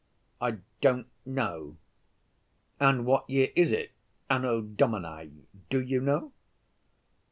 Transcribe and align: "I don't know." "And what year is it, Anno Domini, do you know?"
"I 0.41 0.57
don't 0.81 1.05
know." 1.27 1.77
"And 2.79 3.05
what 3.05 3.29
year 3.29 3.49
is 3.55 3.71
it, 3.71 3.91
Anno 4.31 4.61
Domini, 4.61 5.31
do 5.69 5.79
you 5.79 6.01
know?" 6.01 6.31